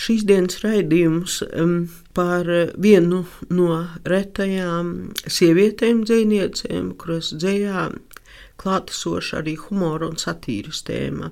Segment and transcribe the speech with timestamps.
[0.00, 1.74] Šīs dienas raidījums um,
[2.16, 2.48] par
[2.80, 7.90] vienu no retajām sievietēm dziniecēm, kuras dzējā
[8.60, 11.30] klātesoša arī humora un satīras tēma.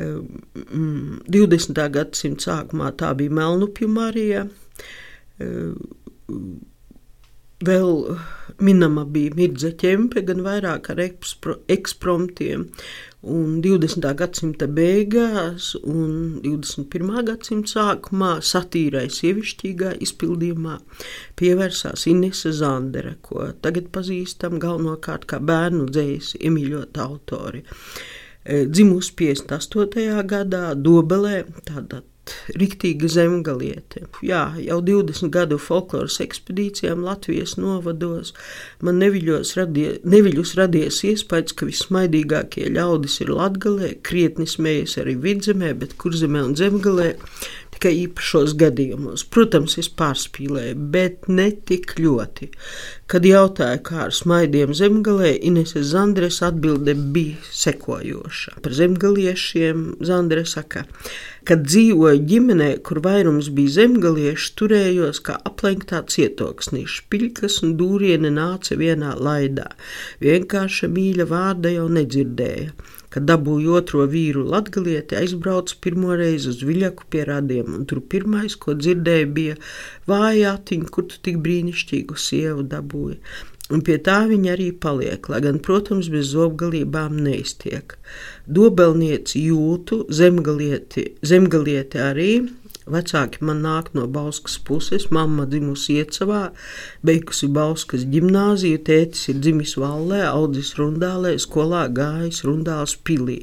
[0.00, 0.40] Um,
[1.28, 1.80] 20.
[1.92, 4.46] gadsimta sākumā tā bija Melnupju Marija.
[5.42, 5.76] Um,
[7.62, 8.18] vēl
[8.62, 12.66] minama bija Mirza Čempe, gan vairāk ar ekspromptiem,
[13.22, 14.02] Un 20.
[14.18, 17.20] gadsimta beigās un 21.
[17.28, 20.80] gadsimta sākumā satīrai sievišķīgā izpildījumā
[21.38, 27.62] pievērsās Inese Zandere, ko tagad pazīstam galvenokārt kā bērnu dzējas iemīļota autori.
[28.42, 30.18] E, dzimusi 58.
[30.26, 32.02] gadā Dobelē, tāda
[32.54, 34.04] Riktīga zemgaliete.
[34.22, 38.30] Jā, jau 20 gadu folkloras ekspedīcijām Latvijas novados
[38.82, 45.72] man neviļos radie, neviļus radies iespējas, ka vismaidīgākie ļaudis ir latgalē, krietni smējas arī vidzemē,
[45.82, 47.10] bet kurzemē un zemgalē
[47.74, 49.26] tikai īpašos gadījumos.
[49.34, 52.52] Protams, es pārspīlēju, bet ne tik ļoti.
[53.12, 58.54] Kad jautāju, kā ar smaidiem zemgalē, Inese Zandres atbilde bija sekojoša.
[58.64, 60.86] Par zemgaliešiem Zandre saka,
[61.44, 68.80] kad dzīvoju ģimenē, kur vairums bija zemgalieši, turējos kā aplenktā cietoksnī, špiļkas un dūriene nāca
[68.80, 69.68] vienā laidā.
[70.24, 72.72] Vienkārša mīļa vārda jau nedzirdēja.
[73.12, 78.54] Kad dabūju otro vīru latgalieti, aizbraucu pirmo reizi uz viļaku pie radiem, un tur pirmais,
[78.56, 79.56] ko dzirdēju, bija
[80.08, 83.01] vāja atiņa, kur tu tik brīnišķīgu sievu dabūji.
[83.72, 87.94] Un pie tā viņa arī paliek, lai gan, protams, bez zobgalībām neiztiek.
[88.44, 92.30] Dobelnieci jūtu, zemgalieti, zemgalieti arī,
[92.90, 96.48] Vecāki man nāk no Bauskas puses, mamma dzimusi Iecavā,
[97.06, 103.38] beigusi Bauskas ģimnāziju, tētis ir dzimis Vallē, audzis Rundālē, skolā gājis Rundāls pilī.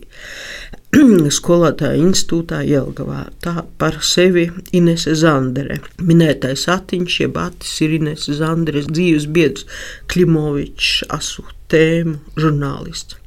[1.40, 3.28] Skolotāja institūtā Jelgavā.
[3.46, 5.80] Tā par sevi Inese Zandere.
[6.02, 9.70] Minētais atiņš, jeb atis ir Inese Zanderes dzīves biedrs
[10.10, 13.19] Klimovičs, asu tēmu žurnālists.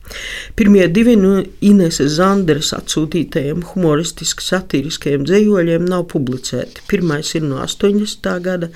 [0.58, 6.84] Pirmie divi no Ineses Zanderes atsūtītajiem humoristiski satiriskajiem dzējoļiem nav publicēti.
[6.90, 8.28] Pirmais ir no 80.
[8.44, 8.68] gada,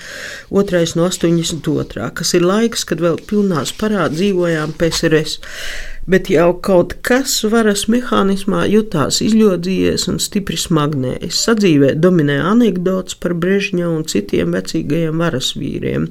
[0.51, 2.09] otrais no 82.
[2.17, 5.41] kas ir laiks, kad vēl pilnā sparā dzīvojām PSRS.
[6.07, 11.41] Bet jau kaut kas varas mehānismā jutās izļodzījies un stipri smagnējis.
[11.49, 16.07] Sadzīvē dominē anekdots par Brežņa un citiem vecīgajiem varas vīriem.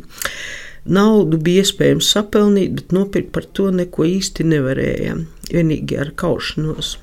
[0.85, 5.19] Naudu bija iespējams sapelnīt, bet nopirkt par to neko īsti nevarēja.
[5.49, 6.95] Vienīgi ar kaušanos.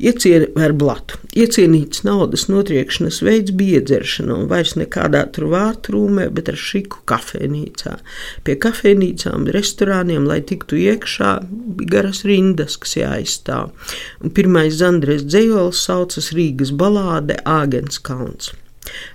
[0.00, 1.18] Iecienīts ar blatu.
[1.36, 7.98] Iecienīts naudas notriekšanas veids bija iedzeršana, un vairs nekādā tur vārtrūmē, bet ar šiku kafejnīcā.
[8.46, 13.76] Pie kafejnīcām, restorāniem, lai tiktu iekšā, bija garas rindas, kas jāizstāv.
[14.24, 18.54] Un pirmais Zandres dzējols saucas Rīgas balāde Āgens Kalns.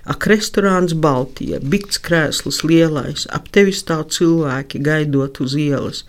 [0.06, 6.04] Ak, restorāns Baltija, bikts krēsls lielais, ap tevi stāv cilvēki gaidot uz ielas,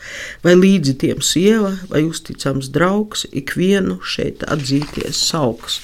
[0.46, 5.82] vai līdzi tiem sieva vai uzticams draugs, ikvienu šeit atzīties sauks.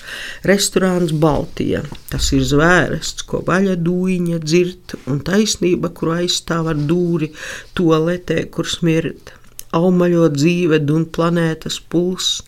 [0.48, 1.84] Restorāns Baltija,
[2.14, 7.34] tas ir zvērests, ko vaļa dūņa dzirt, un taisnība, kur aizstāv ar dūri,
[7.78, 9.34] toaletē, kur smirt
[9.74, 12.42] aumaļo dzīve un planētas pulss,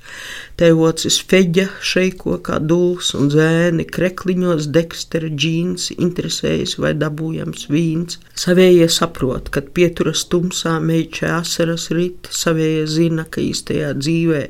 [0.60, 8.20] tevocis feģa šeiko kā dūls un zēni, krekliņos dekstera džīns, interesējas vai dabūjams vīns.
[8.46, 14.46] Savējie saprot, kad pieturas tumsā meičē asaras rit, savējie zina, ka īstajā dzīvē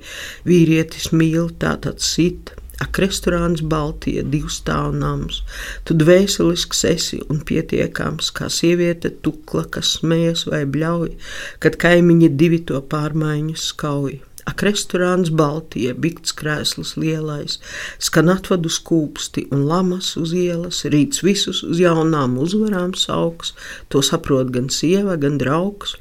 [0.50, 2.53] vīrietis mīl tātad sit.
[2.85, 5.41] Ak, restorāns Baltija, divs stāvnams,
[5.90, 11.16] tu dvēselisks esi un pietiekams, kā sieviete tukla, kas smējas vai bļauj,
[11.66, 14.20] kad kaimiņi divi to pārmaiņu skauj.
[14.46, 17.58] Ak, restorāns Baltija, bikts krēsls lielais,
[17.97, 23.56] skan atvadu skūpsti un lamas uz ielas, rīts visus uz jaunām uzvarām sauks,
[23.90, 25.96] to saprot gan sieva, gan draugs.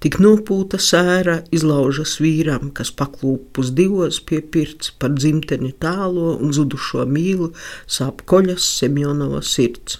[0.00, 7.04] Tik nopūta sēra izlaužas vīram, kas paklūpus divos pie pirts par dzimteni tālo un zudušo
[7.10, 7.50] mīlu,
[7.90, 9.98] sāp koļas Semjonova sirds.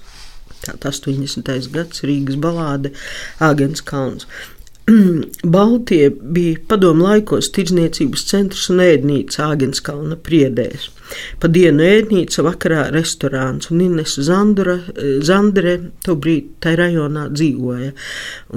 [0.61, 1.69] Tātad 80.
[1.75, 2.95] gads Rīgas balāde
[3.43, 4.29] Āgens Kalns.
[5.55, 10.89] Baltie bija padomu laikos tirdzniecības centrs un ēdnīca Āgenskalna priedēs.
[11.41, 13.71] Pa dienu ēdnīca, vakarā restorāns.
[13.73, 14.79] Un Ines Zandura,
[15.27, 15.77] Zandere
[16.07, 17.93] tobrīd tajā rajonā dzīvoja.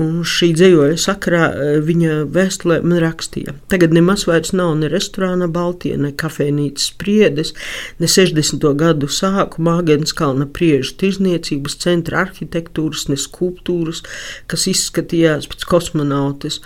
[0.04, 1.48] Un šī dzīvoja sakarā
[1.86, 3.56] viņa vēstulē man rakstīja.
[3.72, 7.54] Tagad nemaz vairs nav ne restorāna Baltija, ne kafejnīcas spriedes,
[8.00, 8.68] ne 60.
[8.80, 14.04] gadu sākuma Āgenskalna priežu tirzniecības centra arhitektūras, ne skulptūras,
[14.52, 16.60] kas izskatījās pēc kosmonautas.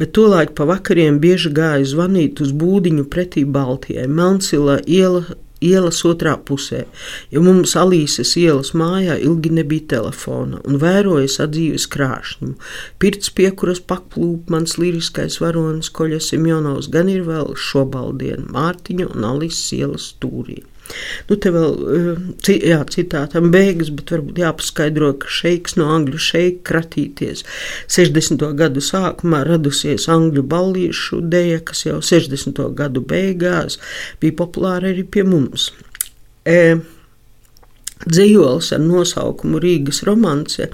[0.00, 5.19] Bet tolaik pa vakariem bieži gāja zvanīt uz būdiņu pretī Baltijai, Melncila iela
[5.60, 6.84] ielas otrā pusē,
[7.32, 12.56] jo mums Alīses ielas mājā ilgi nebija telefona, un vēroja sadzīves krāšņumu.
[13.02, 19.30] Pirts pie kuras paklūp mans liriskais varonis Koļa Simjonovs gan ir vēl šobaldien Mārtiņa un
[19.34, 20.62] Alīses ielas stūrī.
[21.28, 26.62] Nu, te vēl eh, jā, citātam beigas, bet varbūt jāpaskaidro, ka šeiks no angļu šeika
[26.70, 27.44] kratīties.
[27.90, 28.44] 60.
[28.58, 32.62] gadu sākumā radusies angļu ballīšu deja, kas jau 60.
[32.78, 33.78] gadu beigās
[34.20, 35.70] bija populāra arī pie mums.
[36.48, 36.80] E,
[38.00, 40.70] Dzīslis ar nosaukumu Rīgas romance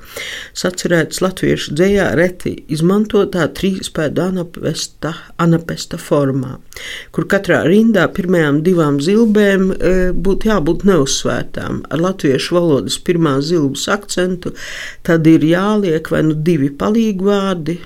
[0.54, 5.10] sacerēts latviešu dzējā reti izmantotā trīspēdu anapesta,
[5.42, 6.54] anapesta formā,
[7.10, 11.82] kur katrā rindā pirmajām divām zilbēm e, būtu jābūt neuzsvērtām.
[11.90, 14.54] Ar latviešu valodas pirmās zilbas akcentu,
[15.02, 17.80] tad ir jāliek vai nu divi palīgvārdi,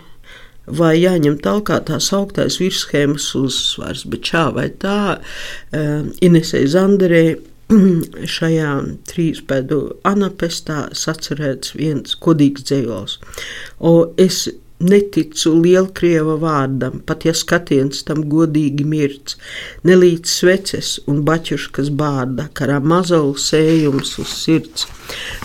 [0.70, 5.86] vai jāņem tālāk tā sauktais virsmas uzsvars, bet šā vai tā e,
[6.28, 7.38] Inesei Zanderei
[8.36, 8.70] šajā
[9.10, 13.20] trīspēdu anapestā sacerēts viens kodīgs dzējos.
[13.78, 14.48] O es
[14.80, 19.36] neticu lielkrieva vārdam, pat ja skatiens tam godīgi mirts,
[19.84, 24.88] nelīdz sveces un baķuškas bārda, karā mazalu sējums uz sirds.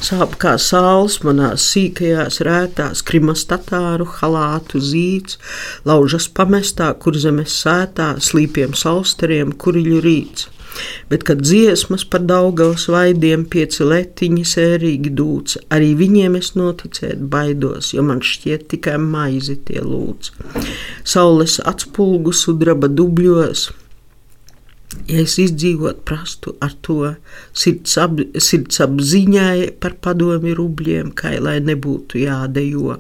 [0.06, 5.38] Sāp kā sāls manās sīkajās rētās, krimas tatāru halātu zīts,
[5.86, 10.52] laužas pamestā, kur zemes sētā, slīpiem salsteriem, kuriļu rīts
[11.10, 17.94] bet kad dziesmas par Daugavas vaidiem pieci letiņi sērīgi dūts, arī viņiem es noticēt baidos,
[17.96, 20.32] jo man šķiet tikai maizi tie lūdz.
[21.08, 23.70] Saules atspulgu sudraba dubļos,
[25.10, 27.00] ja es izdzīvot prastu ar to
[27.54, 28.82] sirds, ap, sirds
[29.80, 33.00] par padomi rubļiem, kā lai nebūtu jādejo.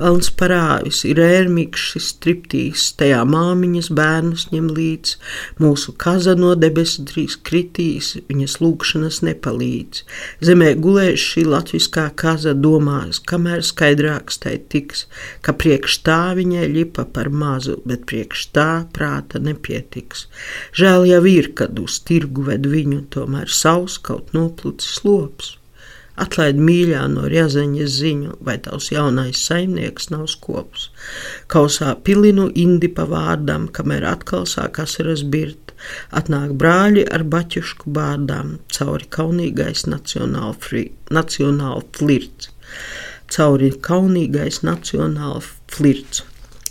[0.00, 5.14] Velns parāvis ir ērmīgs striptīs, tajā māmiņas bērnus ņem līdz,
[5.60, 10.04] mūsu kaza no debesu drīz kritīs, viņas lūkšanas nepalīdz.
[10.46, 15.06] Zemē gulēs šī latviskā kaza domās, kamēr skaidrāks tai tiks,
[15.44, 20.26] ka priekš tā viņai lipa par mazu, bet priekš tā prāta nepietiks.
[20.76, 25.59] Žēl jau ir, kad uz tirgu ved viņu, tomēr savs kaut noplūcis lops.
[26.20, 30.90] Atlaid mīļā no riezaņas ziņu, vai tavs jaunais saimnieks nav skops.
[31.52, 35.72] Kausā pilinu indi pa vārdām, kamēr atkal sāk asaras birt.
[36.12, 40.54] Atnāk brāļi ar baķušku bārdām, cauri kaunīgais nacionāla
[41.96, 42.50] flirts.
[43.30, 45.40] Cauri kaunīgais nacionāla
[45.72, 46.24] flirts.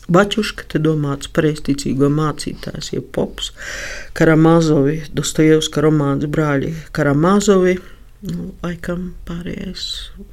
[0.10, 3.51] Bačuška te domāts pareizticīgo mācītājs, jeb pops,
[4.18, 7.75] Karamazovi, Dostojevska romāns brāļi Karamazovi,
[8.27, 9.83] Nu, laikam pārējais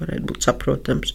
[0.01, 1.13] varētu būt saprotams.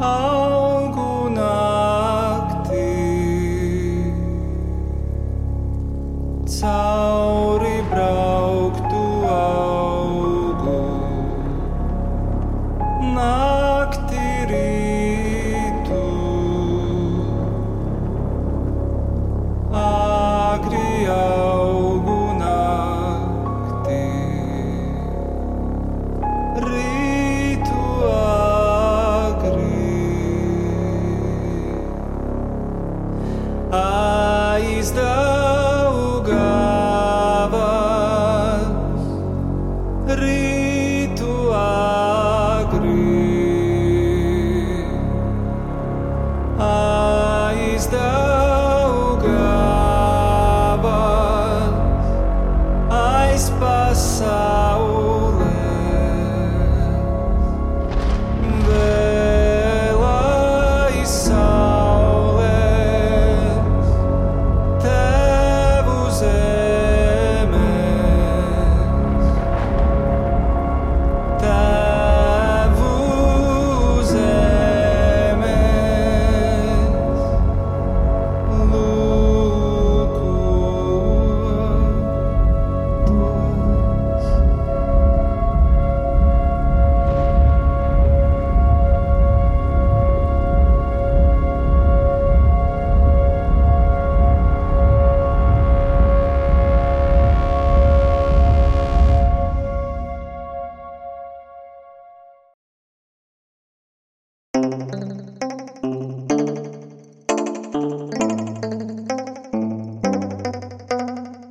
[0.00, 0.37] Oh.
[33.70, 35.27] Ah, is that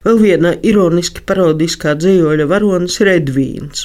[0.00, 3.82] Vēl viena ironiski parodiskā dzīvoļa varonis ir Edvīns,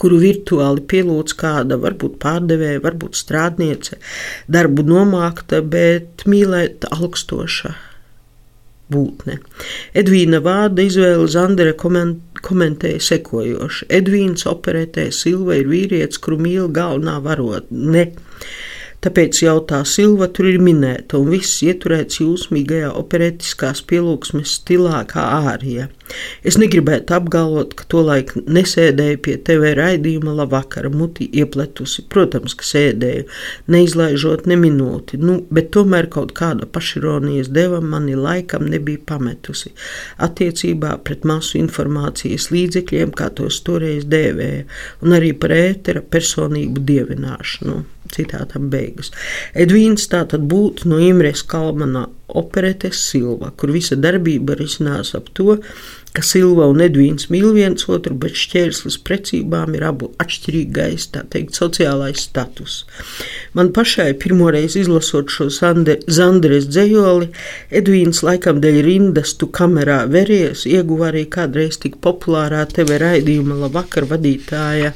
[0.00, 3.98] kuru virtuāli pielūdz kāda, varbūt pārdevēja, varbūt strādniece,
[4.48, 7.74] darbu nomākta, bet mīlēt augstoša
[8.96, 9.36] būtne.
[9.92, 13.90] Edvīna vārda izvēle Zandere koment, komentēja sekojoši.
[14.00, 18.06] Edvīns operetē Silva ir vīrietis, kuru mīl galvenā varone.
[19.04, 25.90] Tāpēc jautā Silva tur ir minēta, un viss ieturēts jūsmīgajā operetiskās pielūgsmes stilā kā ārija.
[26.44, 32.06] Es negribētu apgalvot, ka tolaik nesēdēju pie TV raidījuma labvakara, muti iepletusi.
[32.12, 33.26] Protams, ka sēdēju,
[33.76, 39.74] neizlaižot ne minūti, nu, bet tomēr kaut kāda pašironijas deva mani laikam nebija pametusi
[40.24, 44.64] attiecībā pret masu informācijas līdzekļiem, kā tos toreiz dēvēja,
[45.04, 47.82] un arī par ētera personību dievināšanu.
[48.14, 48.93] Citātam beigas.
[49.54, 55.58] Edvīns tātad būtu no Imres Kalmana operetes Silva, kur visa darbība risinās ap to,
[56.14, 61.58] ka Silva un Edvīns mīl viens otru, bet šķērslis precībām ir abu atšķirīgais, tā teikt,
[61.58, 62.76] sociālais status.
[63.58, 67.30] Man pašai pirmoreiz izlasot šo Zandres dzējoli,
[67.80, 74.06] Edvīns laikam dēļ rindas tu kamerā veries, ieguva arī kādreiz tik populārā TV raidījuma labvakar
[74.14, 74.94] vadītāja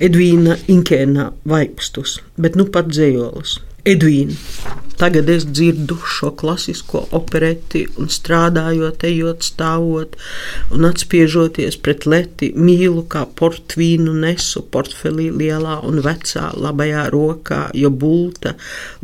[0.00, 3.58] Edvīna Inkēna vaipstus, bet nu pat dzējolis.
[3.84, 4.32] Edvīna.
[4.98, 10.14] Tagad es dzirdu šo klasisko opereti, un strādājot, ejot, stāvot
[10.74, 17.90] un atspiežoties pret leti, mīlu kā portvīnu nesu portfelī lielā un vecā labajā rokā, jo
[17.90, 18.54] bulta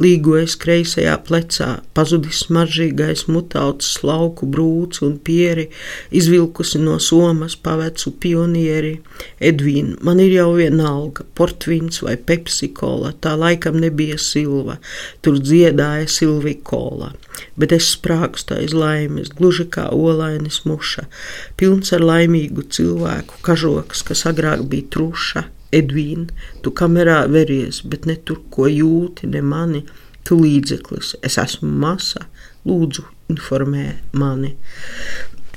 [0.00, 5.68] līgojas kreisajā plecā, pazudis smaržīgais mutauts slauku brūts un pieri,
[6.14, 8.94] izvilkusi no somas pavecu pionieri.
[9.42, 14.78] Edvīna, man ir jau vienalga, portvīns vai pepsikola, tā laikam nebija silva,
[15.24, 15.40] tur
[15.80, 17.14] dziedāja Silvikola,
[17.56, 21.06] bet es sprāgstu aiz laimes, gluži kā olainis muša,
[21.56, 25.46] pilns ar laimīgu cilvēku, kažoks, kas agrāk bija truša.
[25.70, 26.26] Edvīna,
[26.64, 29.84] tu kamerā veries, bet ne tur, ko jūti, ne mani,
[30.26, 32.24] tu līdzeklis, es esmu masa,
[32.66, 34.56] lūdzu, informē mani.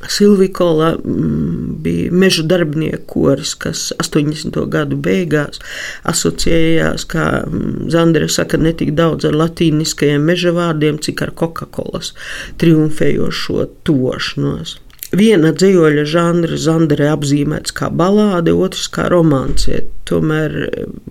[0.10, 4.58] Silvikola mm, bija meža darbinieku koris, kas 80.
[4.72, 5.62] gadu beigās
[6.10, 12.14] asociējās, kā mm, Zandere saka, ne tik daudz ar latīniskajiem meža vārdiem, cik ar Coca-Colas
[12.62, 14.78] triumfējošo tošanos.
[15.14, 20.56] Viena dzīvoļa žanra Zandere apzīmēts kā balāde, otrs kā romancē, tomēr,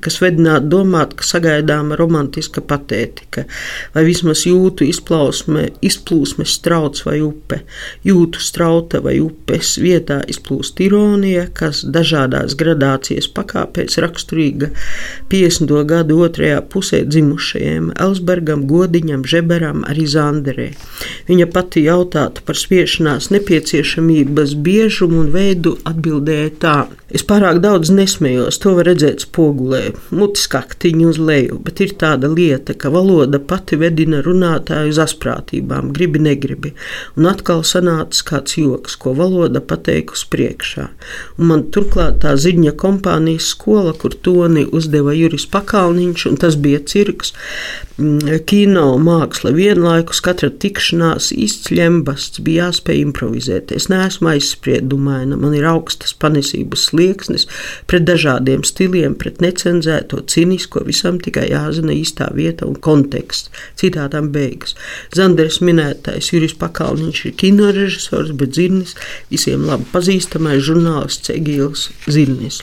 [0.02, 3.44] kas vedinātu domāt, ka sagaidāma romantiska patētika,
[3.94, 7.60] vai vismaz jūtu izplausme, izplūsmes strauts vai upe.
[8.02, 14.72] Jūtu strauta vai upes vietā izplūst ironija, kas dažādās gradācijas pakāpēs raksturīga
[15.30, 15.76] 50.
[15.88, 20.68] gadu otrajā pusē dzimušajiem Elsbergam, Godiņam, Žeberam, arī Zanderē.
[21.30, 23.30] Viņa pati jautātu par spiešanās
[23.92, 26.76] nepieciešamības biežumu un veidu atbildēja tā.
[27.12, 32.28] Es pārāk daudz nesmējos, to var redzēt spogulē, mutes kaktiņu uz leju, bet ir tāda
[32.28, 36.72] lieta, ka valoda pati vedina runātāju uz asprātībām, gribi, negribi.
[37.16, 40.88] Un atkal sanāca kāds joks, ko valoda pateikusi priekšā.
[41.36, 46.80] Un man turklāt tā ziņa kompānijas skola, kur toni uzdeva Juris Pakalniņš, un tas bija
[46.80, 47.34] cirks,
[47.98, 53.72] mm, kino māksla vienlaikus, katra tikšanās izcļembasts bija jāspēj improvizēt.
[53.82, 57.48] Es neesmu aizspriedumaina, man ir augstas panesības slieksnis,
[57.90, 63.50] pret dažādiem stiliem, pret necenzēto, cinisko, visam tikai jāzina īstā vieta un konteksts.
[63.80, 64.76] Citātām beigas.
[65.18, 68.94] Zanders minētais Juris Pakalniņš ir kinorežisors, bet Zirnis
[69.32, 72.62] visiem labi pazīstamais žurnālists Egīls Zirnis.